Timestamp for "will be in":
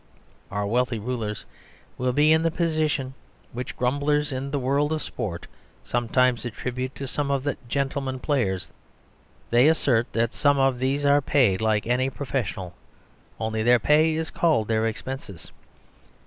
1.95-2.41